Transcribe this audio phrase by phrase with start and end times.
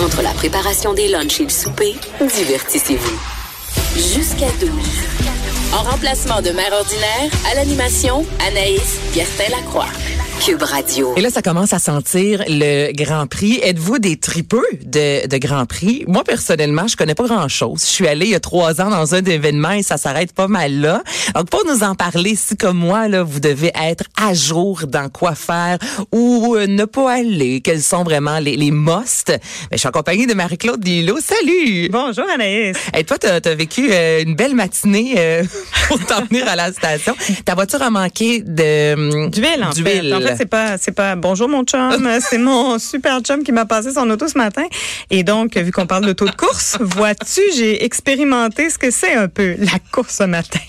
[0.00, 3.18] Entre la préparation des lunchs et le souper, divertissez-vous.
[3.94, 4.70] Jusqu'à 12.
[5.74, 9.86] En remplacement de mère ordinaire, à l'animation, Anaïs Gertin-Lacroix.
[10.44, 11.14] Cube Radio.
[11.16, 13.60] Et là, ça commence à sentir le Grand Prix.
[13.62, 16.02] Êtes-vous des tripeux de, de Grand Prix?
[16.08, 17.82] Moi, personnellement, je connais pas grand-chose.
[17.82, 20.48] Je suis allée il y a trois ans dans un événement et ça s'arrête pas
[20.48, 21.04] mal là.
[21.36, 25.08] Donc, pour nous en parler, si comme moi, là, vous devez être à jour dans
[25.08, 25.78] quoi faire
[26.10, 29.38] ou euh, ne pas aller, quels sont vraiment les, les musts, ben,
[29.70, 31.18] je suis accompagnée de Marie-Claude Dilo.
[31.20, 31.88] Salut!
[31.92, 32.76] Bonjour Anaïs.
[32.98, 35.44] Et toi, t'as as vécu euh, une belle matinée euh,
[35.88, 37.14] pour t'en venir à la station.
[37.44, 40.12] Ta voiture a manqué de hum, D'huile, en fait.
[40.12, 43.66] En fait, c'est pas, c'est pas bonjour mon chum, c'est mon super chum qui m'a
[43.66, 44.64] passé son auto ce matin.
[45.10, 49.28] Et donc, vu qu'on parle d'auto de course, vois-tu, j'ai expérimenté ce que c'est un
[49.28, 50.60] peu la course ce matin.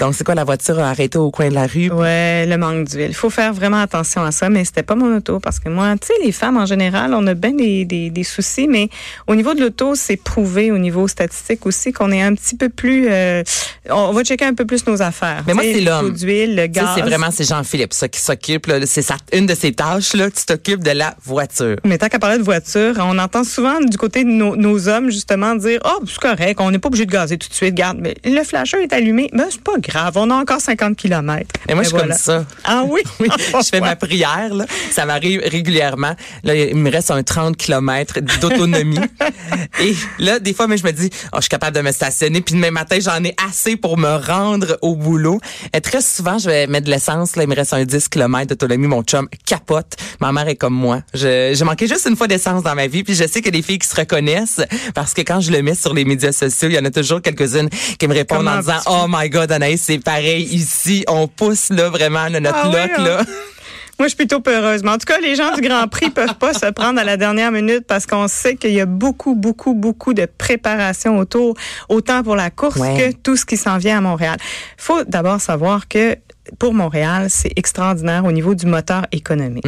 [0.00, 1.90] Donc, c'est quoi la voiture arrêtée au coin de la rue?
[1.90, 3.08] Ouais, le manque d'huile.
[3.08, 5.94] Il faut faire vraiment attention à ça, mais c'était pas mon auto parce que moi,
[6.00, 8.88] tu sais, les femmes en général, on a bien des, des, des soucis, mais
[9.26, 12.68] au niveau de l'auto, c'est prouvé au niveau statistique aussi qu'on est un petit peu
[12.68, 13.42] plus, euh,
[13.90, 15.42] on va checker un peu plus nos affaires.
[15.46, 16.14] Mais moi, c'est l'homme.
[16.14, 16.88] le gaz.
[16.94, 20.82] c'est vraiment c'est Jean-Philippe ça qui s'occupe c'est une de ses tâches là, tu t'occupes
[20.82, 21.76] de la voiture.
[21.84, 25.10] Mais tant qu'à parler de voiture, on entend souvent du côté de nos, nos hommes
[25.10, 27.74] justement dire oh c'est correct, on n'est pas obligé de gazer tout de suite.
[27.74, 31.54] Garde, mais le flasher est allumé, mais c'est pas grave, on a encore 50 kilomètres.
[31.68, 32.14] Et moi Mais je suis voilà.
[32.14, 32.44] comme ça.
[32.64, 36.14] Ah oui, Oui, je fais ma prière là, ça m'arrive régulièrement.
[36.44, 38.98] Là, il me reste un 30 km d'autonomie.
[39.80, 42.40] Et là des fois mais je me dis oh, je suis capable de me stationner
[42.40, 45.38] puis demain matin j'en ai assez pour me rendre au boulot.
[45.74, 48.46] Et très souvent je vais mettre de l'essence là, il me reste un 10 km
[48.48, 49.96] d'autonomie, mon chum capote.
[50.20, 51.02] Ma mère est comme moi.
[51.14, 53.62] Je j'ai manqué juste une fois d'essence dans ma vie puis je sais que les
[53.62, 54.60] filles qui se reconnaissent
[54.94, 57.20] parce que quand je le mets sur les médias sociaux, il y en a toujours
[57.20, 61.28] quelques-unes qui me répondent Comment en disant "Oh my god Anaïs, c'est pareil ici, on
[61.28, 63.04] pousse là vraiment là, notre Ah oui, loc hein?
[63.04, 63.20] là."
[63.98, 64.82] Moi, je suis plutôt peureuse.
[64.84, 67.16] Mais en tout cas, les gens du Grand Prix peuvent pas se prendre à la
[67.16, 71.56] dernière minute parce qu'on sait qu'il y a beaucoup, beaucoup, beaucoup de préparation autour,
[71.88, 73.12] autant pour la course Ouais.
[73.12, 74.36] que tout ce qui s'en vient à Montréal.
[74.76, 76.16] faut d'abord savoir que
[76.58, 79.66] pour Montréal, c'est extraordinaire au niveau du moteur économique.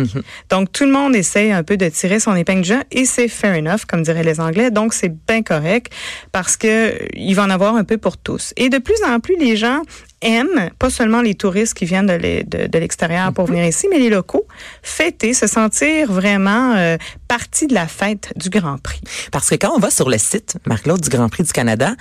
[0.48, 3.28] Donc, tout le monde essaie un peu de tirer son épingle du jeu et c'est
[3.28, 4.70] fair enough, comme diraient les Anglais.
[4.70, 5.92] Donc, c'est bien correct
[6.32, 8.54] parce que il va en avoir un peu pour tous.
[8.56, 9.82] Et de plus en plus, les gens
[10.22, 13.86] aiment, pas seulement les touristes qui viennent de l'e- de- de l'extérieur pour venir ici,
[13.90, 14.46] mais les locaux,
[14.82, 16.96] fêter, se sentir vraiment euh,
[17.28, 19.00] partie de la fête du Grand Prix.
[19.32, 21.94] Parce que quand on va sur le site, Marc-Claude du Grand Prix du Canada,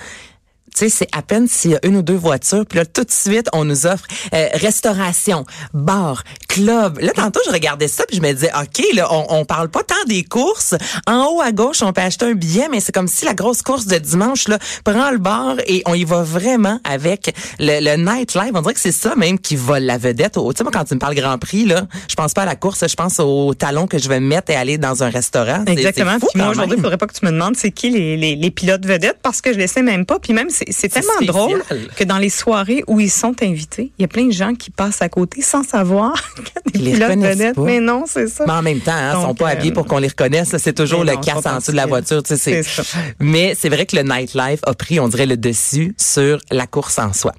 [0.74, 3.04] tu sais, c'est à peine s'il y a une ou deux voitures, puis là, tout
[3.04, 4.04] de suite, on nous offre
[4.34, 6.98] euh, restauration, bar, club.
[7.00, 9.82] Là, tantôt, je regardais ça, puis je me disais, OK, là, on, on parle pas
[9.82, 10.74] tant des courses.
[11.06, 13.62] En haut à gauche, on peut acheter un billet, mais c'est comme si la grosse
[13.62, 17.96] course de dimanche, là, prend le bar et on y va vraiment avec le, le
[17.96, 18.50] nightlife.
[18.54, 20.34] On dirait que c'est ça même qui vole la vedette.
[20.34, 22.56] Tu sais, moi, quand tu me parles Grand Prix, là, je pense pas à la
[22.56, 25.64] course, je pense au talon que je vais me mettre et aller dans un restaurant.
[25.66, 26.12] Exactement.
[26.14, 28.16] c'est fou Puis moi, aujourd'hui, il faudrait pas que tu me demandes c'est qui les,
[28.16, 30.18] les, les pilotes vedettes parce que je les sais même pas.
[30.18, 31.62] Puis même, c'est tellement drôle
[31.96, 34.70] que dans les soirées où ils sont invités, il y a plein de gens qui
[34.70, 37.56] passent à côté sans savoir qu'il y a Ils des les pilotes vedettes.
[37.56, 37.62] pas.
[37.62, 38.44] Mais non, c'est ça.
[38.46, 40.54] Mais en même temps, hein, ils sont Donc, pas euh, habillés pour qu'on les reconnaisse.
[40.58, 42.22] C'est toujours le non, ils casse sont en dessous de la voiture.
[42.22, 42.82] tu sais, c'est-.
[43.18, 46.98] Mais c'est vrai que le nightlife a pris, on dirait, le dessus sur la course
[46.98, 47.32] en soi.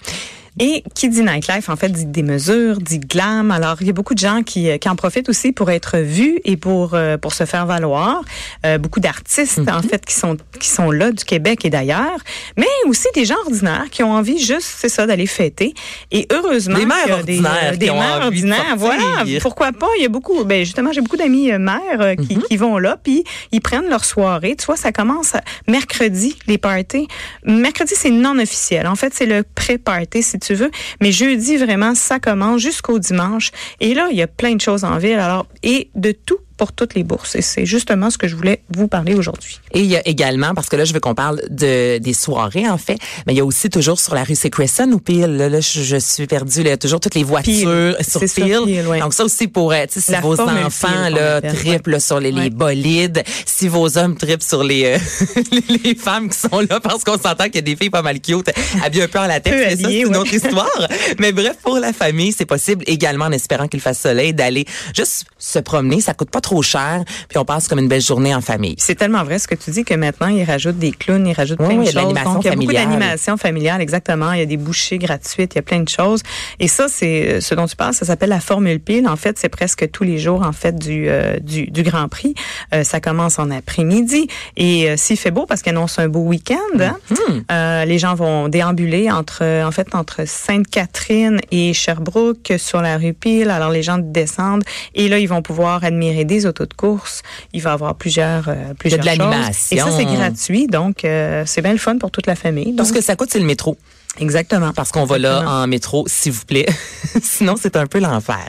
[0.59, 3.51] Et qui dit nightlife, en fait, dit des mesures, dit glam.
[3.51, 5.97] Alors, il y a beaucoup de gens qui, euh, qui en profitent aussi pour être
[5.97, 8.21] vus et pour euh, pour se faire valoir.
[8.65, 9.69] Euh, beaucoup d'artistes, Mhm.
[9.69, 12.17] en fait, qui sont qui sont là du Québec et d'ailleurs,
[12.57, 15.73] mais aussi des gens ordinaires qui ont envie juste, c'est ça, d'aller fêter.
[16.11, 18.75] Et heureusement, Des mères ordinaires des ont mères ordinaires.
[18.77, 19.87] Voilà, pourquoi pas?
[19.97, 20.43] Il y a beaucoup.
[20.43, 22.43] Ben justement, j'ai beaucoup d'amis mères qui, Mhm.
[22.43, 23.23] qui vont là, puis
[23.53, 24.55] ils prennent leur soirée.
[24.59, 25.33] Tu vois, ça commence
[25.67, 27.07] mercredi les parties.
[27.45, 28.85] Mercredi, c'est non officiel.
[28.85, 30.71] En fait, c'est le pré-party tu veux,
[31.01, 33.51] mais jeudi vraiment, ça commence jusqu'au dimanche.
[33.79, 35.19] Et là, il y a plein de choses en ville.
[35.19, 37.33] Alors et de tout pour toutes les bourses.
[37.33, 39.59] Et c'est justement ce que je voulais vous parler aujourd'hui.
[39.73, 42.69] Et il y a également, parce que là, je veux qu'on parle de des soirées,
[42.69, 45.49] en fait, mais il y a aussi toujours sur la rue, Crescent ou Peel, là,
[45.49, 48.05] là, je, je suis perdue, là, il y a toujours toutes les voitures Peel.
[48.07, 48.59] sur Peel.
[48.63, 48.99] Peel, ouais.
[48.99, 51.99] Donc ça aussi pour, euh, tu sais, si La vos enfants, Peel, là, trippent là,
[51.99, 52.49] sur les, les Ouais.
[52.51, 54.97] bolides, si vos hommes trippent sur les, euh,
[55.83, 58.19] les, femmes qui sont là, parce qu'on s'entend qu'il y a des filles pas mal
[58.21, 58.51] cute,
[58.83, 60.17] habillées un peu en latex, Peu mais ça, c'est une ouais.
[60.17, 60.87] autre histoire.
[61.17, 64.65] mais bref, pour la famille, c'est possible également, en espérant qu'il fasse soleil, d'aller
[64.95, 66.01] juste se promener.
[66.01, 68.75] Ça coûte pas trop trop cher, puis on passe comme une belle journée en famille.
[68.77, 71.59] C'est tellement vrai ce que tu dis que maintenant, ils rajoutent des clowns, ils rajoutent
[71.59, 71.93] plein de choses.
[71.93, 74.33] Donc, il y a beaucoup d'animation familiale, exactement.
[74.33, 76.23] Il y a des bouchées gratuites, il y a plein de choses.
[76.59, 79.07] Et ça, c'est ce dont tu parles, ça s'appelle la Formule Pile.
[79.07, 82.35] En fait, c'est presque tous les jours, en fait, du, euh, du, du, Grand Prix.
[82.73, 84.27] Euh, ça commence en après-midi.
[84.57, 87.85] Et euh, s'il fait beau, parce qu'ils annoncent un beau week-end, hein, mm-hmm.
[87.85, 93.49] les gens vont déambuler entre, en fait, entre Sainte-Catherine et Sherbrooke sur la rue Pile.
[93.49, 94.65] Alors, les gens descendent
[94.95, 97.21] et là, ils vont pouvoir admirer des autos de course.
[97.53, 98.49] Il va y avoir plusieurs,
[98.79, 99.75] plusieurs de l'animation.
[99.75, 100.67] Et ça, c'est gratuit.
[100.67, 102.75] Donc, c'est bien le fun pour toute la famille.
[102.75, 103.77] Tout ce que ça coûte, c'est le métro.
[104.19, 104.73] Exactement.
[104.73, 106.65] Parce qu'on va là en métro, s'il vous plaît.
[107.23, 108.45] Sinon, c'est un peu l'enfer.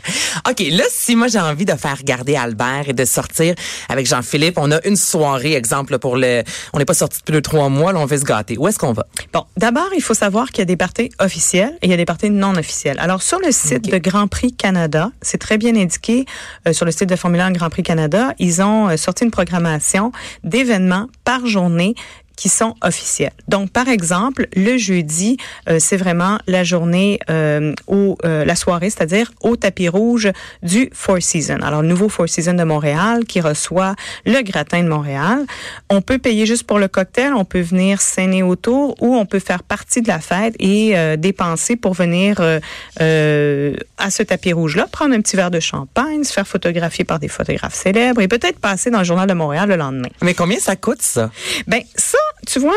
[0.49, 3.55] OK, là, si moi j'ai envie de faire garder Albert et de sortir
[3.89, 6.43] avec Jean-Philippe, on a une soirée, exemple, pour le...
[6.73, 8.59] On n'est pas sorti depuis deux, trois mois, là, on veut se gâter.
[8.59, 9.07] Où est-ce qu'on va?
[9.33, 11.97] Bon, d'abord, il faut savoir qu'il y a des parties officielles et il y a
[11.97, 12.99] des parties non officielles.
[12.99, 16.27] Alors, sur le site de Grand Prix Canada, c'est très bien indiqué,
[16.67, 19.31] euh, sur le site de Formule 1 Grand Prix Canada, ils ont euh, sorti une
[19.31, 20.13] programmation
[20.43, 21.95] d'événements par journée
[22.37, 23.33] qui sont officielles.
[23.49, 25.37] Donc, par exemple, le jeudi,
[25.69, 30.31] euh, c'est vraiment la journée euh, au euh, la soirée, c'est-à-dire au tapis rouge
[30.63, 31.63] du Four Seasons.
[31.63, 33.95] Alors, le nouveau Four Seasons de Montréal qui reçoit
[34.27, 35.45] le gratin de Montréal.
[35.91, 39.39] On peut payer juste pour le cocktail, on peut venir s'aîner autour ou on peut
[39.39, 45.21] faire partie de la fête et dépenser pour venir à ce tapis rouge-là, prendre un
[45.21, 48.99] petit verre de champagne, se faire photographier par des photographes célèbres et peut-être passer dans
[48.99, 50.09] le journal de Montréal le lendemain.
[50.23, 51.31] Mais combien ça coûte ça?
[51.67, 52.75] Ben ça tu vois,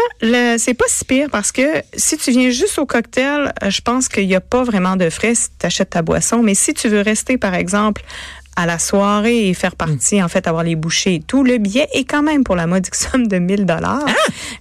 [0.57, 4.07] c'est pas si pire parce que si tu viens juste au cocktail, euh, je pense
[4.07, 6.43] qu'il n'y a pas vraiment de frais si tu achètes ta boisson.
[6.43, 8.03] Mais si tu veux rester, par exemple,
[8.55, 11.43] à la soirée et faire partie, en fait, avoir les bouchées et tout.
[11.43, 14.05] Le billet est quand même pour la modique somme de 1000 dollars.
[14.07, 14.13] Ah!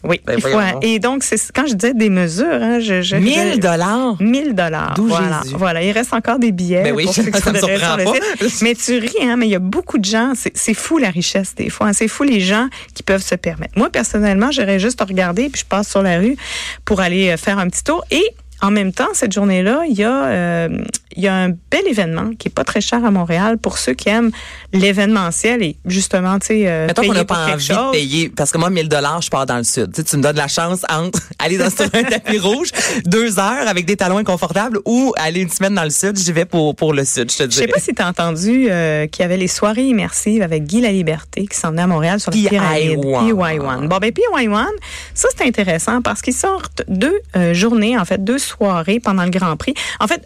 [0.03, 0.21] Oui.
[0.27, 0.39] Ben,
[0.83, 4.17] et donc, c'est quand je disais des mesures, hein, je, je 1000 dollars?
[4.21, 4.95] 1000 dollars.
[4.99, 5.43] Voilà.
[5.55, 5.83] Voilà.
[5.83, 6.83] Il reste encore des billets.
[6.83, 8.63] Ben oui, pour ceux qui ça sur le site.
[8.63, 10.33] Mais tu ris, hein, mais il y a beaucoup de gens.
[10.35, 11.89] C'est fou la richesse des fois.
[11.89, 11.93] Hein.
[11.93, 13.73] C'est fou les gens qui peuvent se permettre.
[13.77, 16.37] Moi, personnellement, j'irais juste regarder puis je passe sur la rue
[16.85, 18.25] pour aller euh, faire un petit tour et
[18.63, 20.69] en même temps, cette journée-là, il y a euh,
[21.17, 23.95] il y a un bel événement qui est pas très cher à Montréal pour ceux
[23.95, 24.31] qui aiment
[24.73, 28.59] l'événementiel et justement, tu sais, euh, payer qu'on n'a pas envie de payer parce que
[28.59, 29.93] moi 1000 dollars, je pars dans le sud.
[29.93, 32.71] tu me donnes la chance entre aller dans sur un tapis rouge
[33.07, 36.45] deux heures avec des talons inconfortables ou aller une semaine dans le sud, j'y vais
[36.45, 37.57] pour pour le sud, je te dis.
[37.57, 40.65] Je sais pas si tu as entendu euh, qu'il y avait les soirées immersives avec
[40.65, 42.99] Guy La Liberté qui s'en venait à Montréal sur le pyramide.
[42.99, 43.89] PY1.
[43.89, 44.67] Bon ben PY1,
[45.15, 49.31] ça c'est intéressant parce qu'ils sortent deux euh, journées en fait, deux soirées pendant le
[49.31, 49.75] Grand Prix.
[50.01, 50.25] En fait,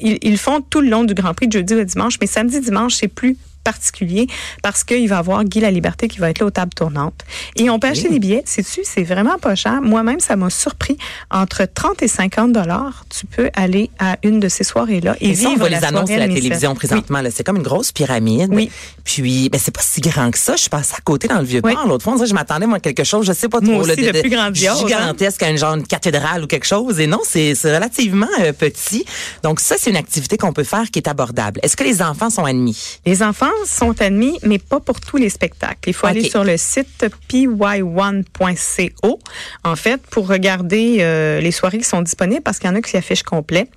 [0.00, 2.94] ils font tout le long du Grand Prix de jeudi au dimanche, mais samedi, dimanche,
[2.94, 4.26] c'est plus particulier
[4.62, 7.24] parce qu'il va avoir Guy La Liberté qui va être là aux tables tournantes.
[7.56, 9.80] Et on peut acheter des billets, sais-tu, c'est vraiment pas cher.
[9.82, 10.96] Moi-même, ça m'a surpris.
[11.30, 15.52] Entre 30 et 50 dollars, tu peux aller à une de ces soirées-là et, vivre
[15.52, 17.20] on voit les annonces à la télévision présentement.
[17.30, 18.50] C'est comme une grosse pyramide.
[18.52, 18.70] Oui.
[19.04, 20.56] Puis, ben, c'est pas si grand que ça.
[20.56, 21.86] Je suis passée à côté dans le Vieux-Port.
[21.86, 23.70] L'autre fois, je m'attendais à quelque chose, je sais pas trop.
[23.70, 24.52] Moi aussi, le, plus hein.
[24.52, 25.50] gigantesque, hein?
[25.50, 27.00] une genre de cathédrale ou quelque chose.
[27.00, 29.04] Et non, c'est relativement euh, petit.
[29.42, 31.60] Donc ça, c'est une activité qu'on peut faire qui est abordable.
[31.62, 32.98] Est-ce que les enfants sont admis?
[33.06, 35.88] Les enfants sont admis, mais pas pour tous les spectacles.
[35.88, 39.18] Il faut aller sur le site py1.co,
[39.64, 42.82] en fait, pour regarder euh, les soirées qui sont disponibles parce qu'il y en a
[42.82, 43.68] qui affichent complet.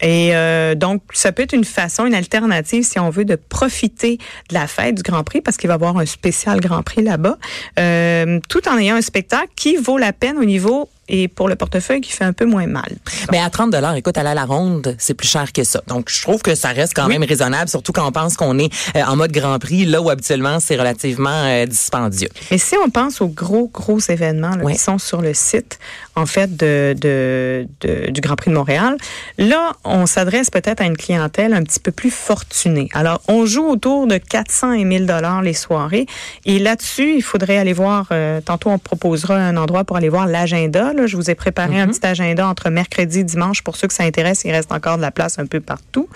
[0.00, 4.18] Et euh, donc, ça peut être une façon, une alternative si on veut de profiter
[4.48, 7.02] de la fête du Grand Prix parce qu'il va y avoir un spécial Grand Prix
[7.02, 7.38] là-bas,
[7.78, 11.56] euh, tout en ayant un spectacle qui vaut la peine au niveau et pour le
[11.56, 12.90] portefeuille qui fait un peu moins mal.
[13.30, 15.82] Mais à 30 dollars, écoute, aller à la ronde, c'est plus cher que ça.
[15.86, 18.72] Donc, je trouve que ça reste quand même raisonnable, surtout quand on pense qu'on est
[18.96, 22.28] euh, en mode Grand Prix, là où habituellement c'est relativement euh, dispendieux.
[22.50, 25.78] Mais si on pense aux gros, gros événements qui sont sur le site,
[26.16, 28.96] en fait, de, de, de, du Grand Prix de Montréal,
[29.38, 32.88] là, on s'adresse peut-être à une clientèle un petit peu plus fortunée.
[32.94, 36.06] Alors, on joue autour de 400 et 1000 dollars les soirées.
[36.44, 40.26] Et là-dessus, il faudrait aller voir, euh, tantôt on proposera un endroit pour aller voir
[40.26, 41.92] l'agenda je vous ai préparé un mhm.
[41.92, 44.42] petit agenda entre mercredi et dimanche pour ceux que ça intéresse.
[44.44, 46.08] Il reste encore de la place un peu partout.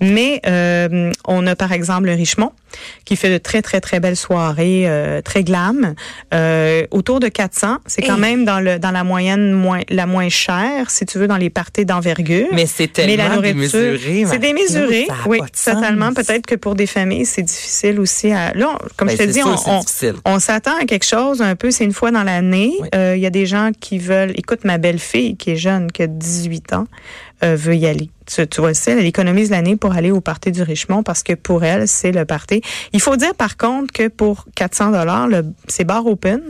[0.00, 2.52] Mais euh, on a par exemple le Richemont
[3.04, 5.94] qui fait de très, très, très belles soirées, euh, très glam.
[6.92, 7.78] Autour de 400.
[7.86, 11.28] C'est quand même dans, le, dans la moyenne moins, la moins chère, si tu veux,
[11.28, 12.48] dans les parties d'envergure.
[12.52, 14.24] Mais c'est tellement démesuré.
[14.26, 16.12] C'est démesuré, oui, totalement.
[16.12, 18.52] Peut-être que pour des familles, c'est difficile aussi à...
[18.54, 19.82] Là, comme ben, je te dis, on,
[20.24, 22.72] on, s'attend à quelque chose un peu, c'est une fois dans l'année.
[22.94, 26.06] Il y a des gens qui veulent écoute, ma belle-fille qui est jeune, qui a
[26.06, 26.86] 18 ans,
[27.42, 28.10] euh, veut y aller.
[28.26, 31.88] Tu, vois, elle économise l'année pour aller au party du Richemont parce que pour elle,
[31.88, 32.62] c'est le party.
[32.92, 35.28] Il faut dire par contre que pour 400 dollars,
[35.66, 36.42] c'est bar open.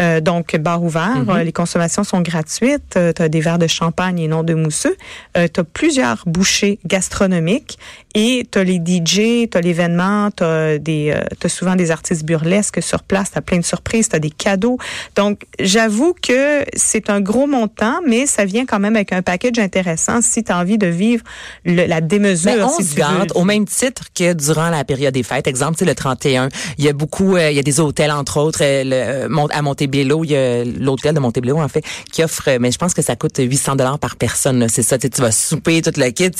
[0.00, 1.44] Euh, donc, bar ouvert, mm-hmm.
[1.44, 2.96] les consommations sont gratuites.
[2.96, 4.96] Euh, tu as des verres de champagne et non de mousseux.
[5.34, 7.78] tu as plusieurs bouchées gastronomiques
[8.20, 11.92] Et tu as les DJ, tu as l'événement, tu as, des, euh, t'as souvent des
[11.92, 14.76] artistes burlesques sur place, tu as plein de surprises, tu as des cadeaux.
[15.14, 19.60] Donc, j'avoue que c'est un gros montant, mais ça vient quand même avec un package
[19.60, 21.22] intéressant si tu as envie de vivre
[21.64, 22.50] le- la démesure.
[22.56, 25.46] Ben, on si se garde au même titre que durant la période des fêtes.
[25.46, 26.48] Exemple, c'est le 31.
[26.76, 28.58] Il y a beaucoup, euh, il y a des hôtels entre autres.
[28.62, 28.82] euh,
[29.28, 32.78] le, à Montebello, il y a l'hôtel de Montebello en fait qui offre, mais je
[32.78, 34.66] pense que ça coûte 800 dollars par personne.
[34.68, 36.32] C'est ça, tu vas souper tout le kit.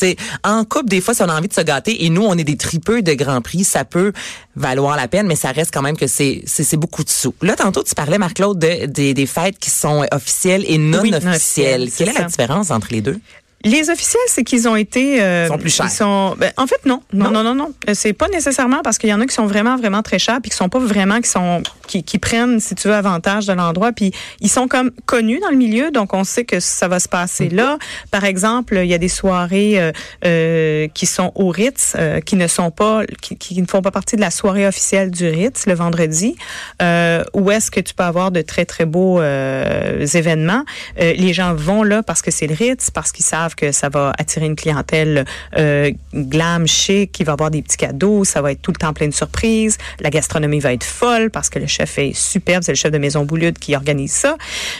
[0.42, 2.44] En couple, des fois, si on a envie de se gâter, et nous, on est
[2.44, 4.12] des tripeux de Grand Prix, ça peut
[4.56, 7.34] valoir la peine, mais ça reste quand même que c'est beaucoup de sous.
[7.42, 11.14] Là, tantôt, tu parlais, Marc-Claude, de, des, des fêtes qui sont officielles et non Oui,
[11.14, 11.90] officielles.
[11.96, 13.20] Quelle est la différence entre les deux?
[13.64, 15.20] Les officiels, c'est qu'ils ont été.
[15.20, 15.86] euh, Ils sont plus chers.
[15.86, 17.72] ils sont- ben, en fait, non, non, non, non, non.
[17.88, 20.40] Euh, C'est pas nécessairement parce qu'il y en a qui sont vraiment, vraiment très chers,
[20.40, 23.52] puis qui sont pas vraiment, qui sont, qui, qui prennent, si tu veux, avantage de
[23.52, 27.00] l'endroit, puis ils sont comme connus dans le milieu, donc on sait que ça va
[27.00, 27.78] se passer là.
[28.12, 29.92] Par exemple, il y a des soirées euh,
[30.24, 33.90] euh, qui sont au Ritz, euh, qui ne sont pas, qui, qui ne font pas
[33.90, 36.36] partie de la soirée officielle du Ritz le vendredi,
[36.80, 40.64] euh, où est-ce que tu peux avoir de très très beaux euh, événements.
[41.00, 43.88] Euh, les gens vont là parce que c'est le Ritz, parce qu'ils savent que ça
[43.88, 45.24] va attirer une clientèle
[45.56, 48.92] euh, glam, chic, qui va avoir des petits cadeaux, ça va être tout le temps
[48.92, 49.78] plein de surprises.
[50.00, 52.98] La gastronomie va être folle parce que le chef est superbe, c'est le chef de
[52.98, 54.36] Maison Boulude qui organise ça.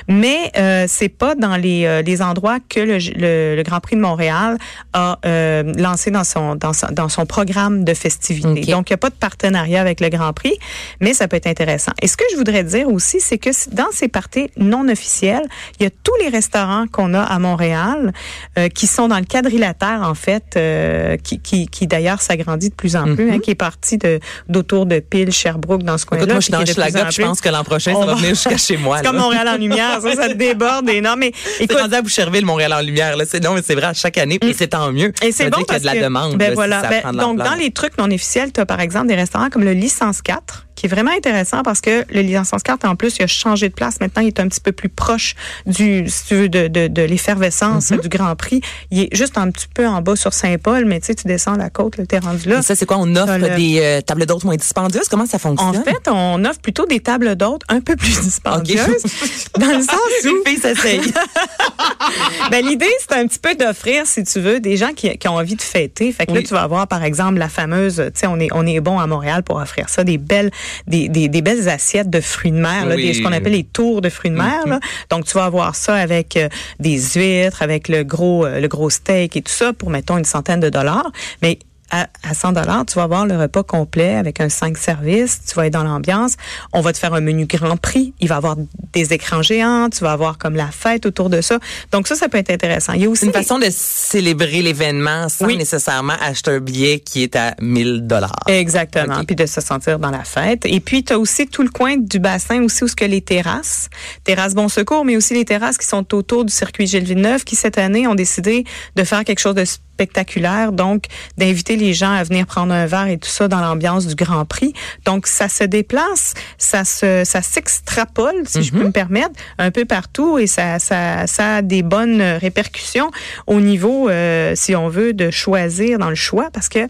[0.09, 3.97] Mais euh, c'est pas dans les, euh, les endroits que le, le, le Grand Prix
[3.97, 4.59] de Montréal
[4.93, 8.73] a euh, lancé dans son, dans son dans son programme de festivités.
[8.73, 10.59] Donc il n'y a pas de partenariat avec le Grand Prix,
[11.01, 11.93] mais ça peut être intéressant.
[12.03, 15.47] Et ce que je voudrais dire aussi, c'est que dans ces parties non officielles,
[15.79, 18.13] il y a tous les restaurants qu'on a à Montréal
[18.59, 22.75] euh, qui sont dans le quadrilatère en fait, euh, qui, qui, qui d'ailleurs s'agrandit de
[22.75, 26.25] plus en plus, hein, qui est parti de d'autour de Pile, Sherbrooke dans ce coin-là.
[26.25, 28.57] Écoute, moi, je suis dans je pense que l'an prochain, On ça va venir jusqu'à
[28.57, 28.99] chez moi.
[28.99, 29.19] C'est comme.
[29.19, 30.89] Montréal en lumière, ça, ça déborde.
[30.89, 33.17] Et non, mais écoute, rendu à Boucherville, Montréal en lumière.
[33.17, 33.25] Là.
[33.27, 35.13] C'est, non, mais c'est vrai, à chaque année, puis c'est tant mieux.
[35.23, 36.37] Et c'est bon dire qu'il y a parce de la demande.
[36.37, 36.83] ben là, si voilà.
[36.83, 39.15] ça Ben, prend de donc, dans les trucs non officiels, tu as par exemple des
[39.15, 42.95] restaurants comme le Licence 4, qui est vraiment intéressant parce que le Licence 4, en
[42.95, 43.99] plus, il a changé de place.
[44.01, 45.35] Maintenant, il est un petit peu plus proche
[45.67, 48.01] du, si tu veux, de, de, de l'effervescence Mm-hmm.
[48.01, 48.61] du Grand Prix.
[48.93, 51.57] Il est juste un petit peu en bas sur Saint-Paul, mais tu sais, tu descends
[51.57, 52.59] la côte, là, t'es rendu là.
[52.59, 52.97] Et ça, c'est quoi?
[53.01, 55.09] On offre le- des euh, tables d'hôtes moins dispendieuses?
[55.09, 55.69] Comment ça fonctionne?
[55.71, 59.03] En fait, on offre plutôt des tables d'hôtes un peu plus dispendieuses,
[59.59, 61.01] dans le sens où Une fille s'essaye.
[62.51, 65.35] ben, l'idée, c'est un petit peu d'offrir, si tu veux, des gens qui, qui ont
[65.37, 66.13] envie de fêter.
[66.13, 68.67] Fait que là, tu vas avoir, par exemple, la fameuse, tu sais, on est, on
[68.67, 70.51] est bon à Montréal pour offrir ça, des belles,
[70.87, 73.03] des, des, des belles assiettes de fruits de mer, là, Oui.
[73.07, 74.81] des, ce qu'on appelle les tours de fruits de mer, là.
[75.11, 76.49] Donc, tu vas avoir ça avec euh,
[76.81, 80.25] des huîtres, avec le gros, euh, le gros steak et tout ça pour, mettons, une
[80.25, 81.11] centaine de dollars.
[81.43, 81.59] Mais
[81.91, 85.55] à, à 100 dollars, tu vas avoir le repas complet avec un 5 services, tu
[85.55, 86.37] vas être dans l'ambiance,
[86.73, 88.57] on va te faire un menu grand prix, il va y avoir
[88.93, 91.59] des écrans géants, tu vas avoir comme la fête autour de ça.
[91.93, 92.93] Donc ça ça peut être intéressant.
[92.95, 95.57] Il y a aussi une façon de célébrer l'événement sans Oui.
[95.57, 98.39] nécessairement acheter un billet qui est à 1000 dollars.
[98.49, 99.27] Exactement, Ok.
[99.27, 100.65] puis de se sentir dans la fête.
[100.67, 103.21] Et puis, tu as aussi tout le coin du bassin aussi où ce que les
[103.21, 103.89] terrasses,
[104.25, 107.57] terrasses Bon Secours, mais aussi les terrasses qui sont autour du circuit Gilles Villeneuve, qui
[107.57, 108.65] cette année ont décidé
[108.97, 109.65] de faire quelque chose de
[109.99, 111.07] spectaculaire, donc
[111.39, 114.45] d'inviter les gens à venir prendre un verre et tout ça dans l'ambiance du Grand
[114.45, 114.73] Prix.
[115.05, 119.85] Donc, ça se déplace, ça se, ça s'extrapole, si je peux me permettre, un peu
[119.85, 123.11] partout et ça, ça, ça a des bonnes répercussions
[123.49, 126.87] au niveau, euh, si on veut, de choisir dans le choix, parce que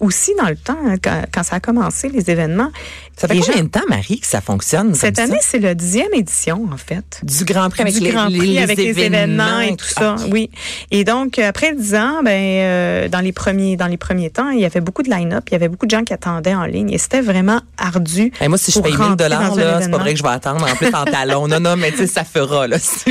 [0.00, 2.70] aussi dans le temps, hein, quand, quand ça a commencé, les événements,
[3.16, 4.94] Ça fait combien gens- de temps, Marie, que ça fonctionne?
[4.94, 5.24] cette ça?
[5.24, 7.20] année, c'est la dixième édition, en fait.
[7.24, 10.16] Du Grand Prix avec du les, Grand Prix, les avec les événements et tout ça,
[10.30, 10.50] oui.
[10.90, 14.50] Et donc euh, après dix ans, ben euh, dans les premiers dans les premiers temps,
[14.50, 16.64] il y avait beaucoup de line-up, il y avait beaucoup de gens qui attendaient en
[16.64, 18.32] ligne et c'était vraiment ardu.
[18.40, 20.64] Hey, moi, si je paye 1000 rentrer dollars, c'est pas vrai que je vais attendre.
[20.70, 21.48] En plus, en talon.
[21.48, 22.76] Non, non, mais tu sais, ça fera, là.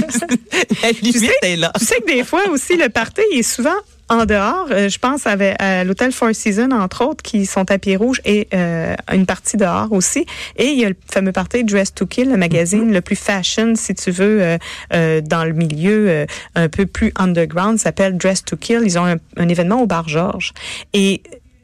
[0.84, 1.72] La sais- est là.
[1.77, 3.70] Tu sais que des fois aussi le party il est souvent
[4.10, 7.96] en dehors, Euh, je pense à l'hôtel Four Seasons, entre autres, qui sont à pied
[7.96, 10.26] rouge et euh, une partie dehors aussi.
[10.58, 13.74] Et il y a le fameux party Dress to Kill, le magazine le plus fashion,
[13.76, 14.58] si tu veux, euh,
[14.94, 18.82] euh, dans le milieu euh, un peu plus underground, s'appelle Dress to Kill.
[18.84, 20.54] Ils ont un, un événement au bar Georges.
[20.94, 21.22] Et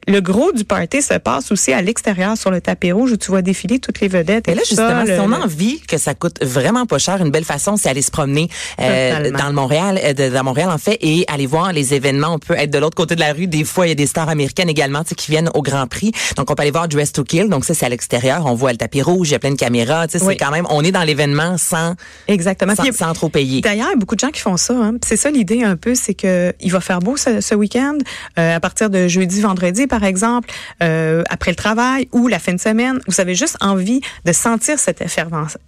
[0.07, 3.29] le gros du party se passe aussi à l'extérieur sur le tapis rouge où tu
[3.29, 4.47] vois défiler toutes les vedettes.
[4.47, 7.21] Et là, tout ça, justement, si on a envie que ça coûte vraiment pas cher,
[7.21, 10.77] une belle façon, c'est aller se promener euh, dans le Montréal, euh, dans Montréal en
[10.77, 12.33] fait, et aller voir les événements.
[12.33, 13.47] On peut être de l'autre côté de la rue.
[13.47, 16.11] Des fois, il y a des stars américaines également, qui viennent au Grand Prix.
[16.37, 17.49] Donc, on peut aller voir Dress to Kill.
[17.49, 18.45] Donc, ça, c'est à l'extérieur.
[18.45, 20.05] On voit le tapis rouge, il y a plein de caméras.
[20.13, 20.19] Oui.
[20.19, 21.95] c'est quand même, on est dans l'événement sans,
[22.27, 22.75] Exactement.
[22.75, 23.61] sans, Puis, sans trop payer.
[23.61, 24.73] D'ailleurs, il y a beaucoup de gens qui font ça.
[24.73, 24.93] Hein.
[25.05, 27.97] C'est ça l'idée un peu, c'est que il va faire beau ce, ce week-end.
[28.39, 30.49] Euh, à partir de jeudi, vendredi, par exemple,
[30.81, 34.79] euh, après le travail ou la fin de semaine, vous avez juste envie de sentir
[34.79, 35.03] cette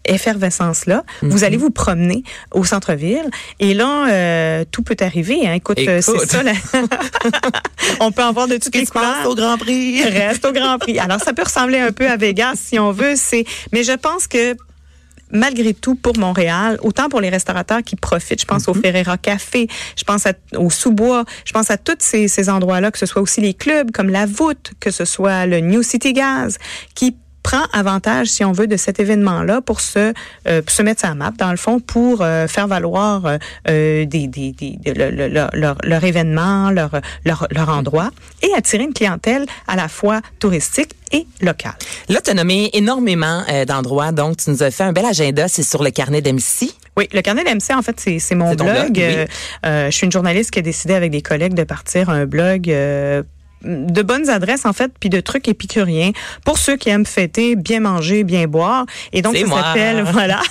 [0.03, 3.29] effervescence-là, vous allez vous promener au centre-ville
[3.59, 5.45] et là, euh, tout peut arriver.
[5.45, 5.53] Hein.
[5.53, 6.41] Écoute, euh, c'est ça.
[7.99, 9.27] On peut en voir de toutes les couleurs.
[9.27, 10.03] au Grand Prix.
[10.03, 10.97] Reste au Grand Prix.
[10.97, 13.13] Alors, ça peut ressembler un peu à Vegas si on veut.
[13.15, 14.55] C'est, mais je pense que
[15.31, 18.81] malgré tout pour Montréal, autant pour les restaurateurs qui profitent, je pense au mhm.
[18.81, 19.67] Ferreira Café,
[19.97, 23.41] je pense au Sous-Bois, je pense à tous ces, ces endroits-là, que ce soit aussi
[23.41, 26.57] les clubs comme la Voûte, que ce soit le New City Gas,
[26.93, 30.13] qui prend avantage, si on veut, de cet événement-là pour se,
[30.47, 33.37] euh, se mettre sa map, dans le fond, pour euh, faire valoir
[33.69, 36.89] euh, des, des, des leur, leur, événement, leur,
[37.23, 38.09] leur, leur endroit,
[38.41, 41.75] et attirer une clientèle à la fois touristique et locale.
[42.09, 45.61] Là, tu as nommé énormément d'endroits, donc tu nous as fait un bel agenda, c'est
[45.61, 46.71] sur le carnet d'MC.
[46.97, 48.99] Oui, le carnet d'MC, en fait, c'est mon blog.
[49.63, 52.71] je suis une journaliste qui a décidé avec des collègues de partir un blog
[53.65, 56.11] de bonnes adresses en fait, puis de trucs épicuriens
[56.45, 58.85] pour ceux qui aiment fêter, bien manger, bien boire.
[59.13, 60.41] Et donc ça s'appelle voilà.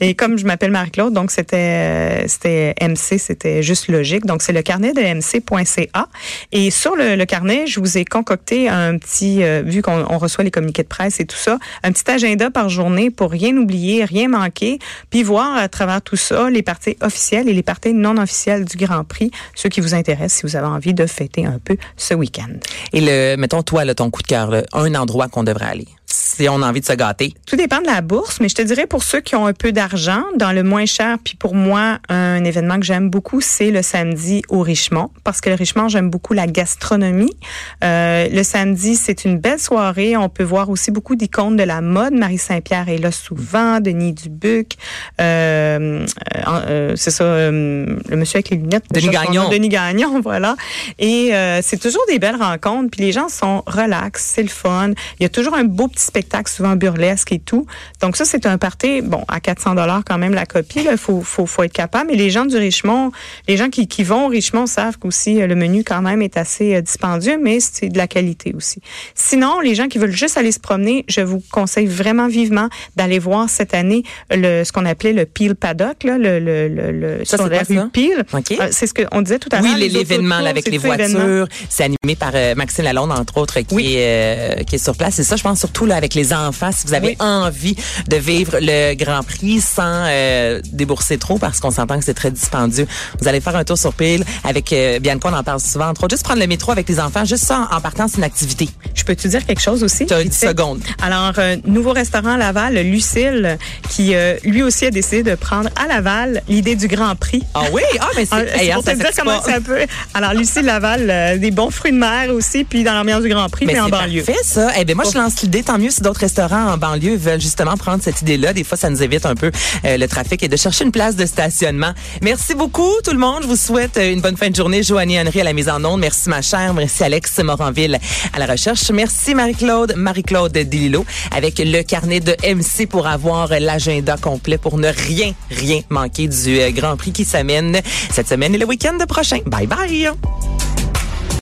[0.00, 4.26] et comme je m'appelle Marie-Claude, donc c'était c'était MC, c'était juste logique.
[4.26, 6.08] Donc c'est le carnet de mc.ca.
[6.52, 10.50] Et sur le, carnet, je vous ai concocté un petit, euh, vu qu'on reçoit les
[10.50, 14.28] communiqués de presse et tout ça, un petit agenda par journée pour rien oublier, rien
[14.28, 14.78] manquer,
[15.10, 18.76] puis voir à travers tout ça les parties officielles et les parties non officielles du
[18.76, 22.14] Grand Prix, ceux qui vous intéressent si vous avez envie de fêter un peu ce
[22.14, 22.52] week-end.
[22.92, 26.48] Et le, mettons, toi, là, ton coup de cœur, un endroit qu'on devrait aller si
[26.48, 27.34] on a envie de se gâter?
[27.46, 29.72] Tout dépend de la bourse, mais je te dirais pour ceux qui ont un peu
[29.72, 33.82] d'argent, dans le moins cher, puis pour moi, un événement que j'aime beaucoup, c'est le
[33.82, 37.36] samedi au Richemont, parce que le Richemont, j'aime beaucoup la gastronomie.
[37.82, 40.16] Euh, le samedi, c'est une belle soirée.
[40.16, 42.14] On peut voir aussi beaucoup d'icônes de la mode.
[42.14, 44.76] Marie Saint-Pierre est là souvent, Denis Dubuc,
[45.20, 46.06] euh,
[46.46, 48.84] euh, c'est ça, euh, le monsieur avec les lunettes.
[48.90, 49.48] Denis Gagnon.
[49.48, 50.56] Denis Gagnon, voilà.
[50.98, 54.90] Et euh, c'est toujours des belles rencontres, puis les gens sont relax, c'est le fun.
[55.18, 57.66] Il y a toujours un beau petit spectacle souvent burlesque et tout.
[58.00, 60.86] Donc ça, c'est un party, bon, à 400 dollars quand même la copie.
[60.90, 62.10] Il faut, faut, faut être capable.
[62.10, 63.10] Mais les gens du Richemont,
[63.48, 66.36] les gens qui, qui vont au Richemont savent qu'aussi euh, le menu quand même est
[66.36, 68.80] assez euh, dispendieux, mais c'est de la qualité aussi.
[69.14, 73.18] Sinon, les gens qui veulent juste aller se promener, je vous conseille vraiment vivement d'aller
[73.18, 77.36] voir cette année le, ce qu'on appelait le Peel Paddock, là, le, le, le, ça,
[77.36, 78.24] sur la rue Peel.
[78.34, 79.72] Euh, c'est ce qu'on disait tout à l'heure.
[79.76, 81.48] Oui, l'événement avec les voitures.
[81.68, 85.18] C'est animé par Maxime Lalonde, entre autres, qui, est, qui est sur place.
[85.18, 87.76] Et ça, je pense surtout là, avec les enfants, si vous avez envie
[88.08, 92.30] de vivre le Grand Prix sans euh, débourser trop, parce qu'on s'entend que c'est très
[92.30, 92.86] dispendieux,
[93.20, 96.04] vous allez faire un tour sur pile avec euh, Bianca, on en parle souvent, entre
[96.04, 98.68] autres, juste prendre le métro avec les enfants, juste ça en, partant, c'est une activité.
[98.94, 100.06] Je peux te dire quelque chose aussi?
[100.06, 100.80] Tu as 10 secondes.
[101.02, 103.58] Alors, euh, nouveau restaurant à Laval, Lucille,
[103.90, 107.42] qui euh, lui aussi a décidé de prendre à Laval l'idée du Grand Prix.
[107.54, 107.82] Ah oui?
[108.00, 108.70] Ah, mais c'est...
[108.70, 109.78] Ah, pour te dire comment c'est un peu...
[110.14, 113.66] Alors, Lucille Laval, des bons fruits de mer aussi, puis dans l'ambiance du Grand Prix,
[113.66, 114.22] mais, en banlieue.
[114.22, 114.70] Fait ça.
[114.78, 117.76] Eh bien, moi, je lance l'idée, tant mieux si d'autres restaurants en banlieue veulent justement
[117.76, 118.52] prendre cette idée-là.
[118.52, 119.50] Des fois, ça nous évite un peu
[119.84, 121.92] euh, le trafic et de chercher une place de stationnement.
[122.22, 123.42] Merci beaucoup, tout le monde.
[123.42, 124.82] Je vous souhaite une bonne fin de journée.
[124.82, 126.00] Joanie Henry à la mise en onde.
[126.00, 126.74] Merci, ma chère.
[126.74, 127.98] Merci, Alex Moranville
[128.32, 128.90] à la recherche.
[128.90, 129.94] Merci, Marie-Claude.
[129.96, 135.80] Marie-Claude Delilo avec le carnet de MC pour avoir l'agenda complet pour ne rien, rien
[135.90, 139.38] manquer du euh, Grand Prix qui s'amène cette semaine et le week-end prochain.
[139.46, 140.10] Bye bye.